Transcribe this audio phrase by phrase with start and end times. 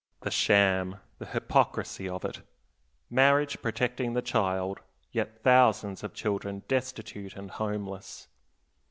[0.21, 2.41] The sham, the hypocrisy of it!
[3.11, 4.79] Marriage protecting the child,
[5.11, 8.27] yet thousands of children destitute and homeless.